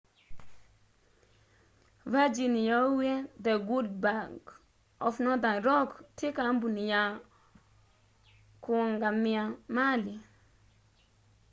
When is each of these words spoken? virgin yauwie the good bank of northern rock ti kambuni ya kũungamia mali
virgin 2.13 2.53
yauwie 2.69 3.13
the 3.45 3.53
good 3.69 3.87
bank 4.05 4.41
of 5.07 5.13
northern 5.25 5.59
rock 5.69 5.91
ti 6.17 6.27
kambuni 6.37 6.83
ya 6.93 7.03
kũungamia 8.63 9.43
mali 9.75 10.15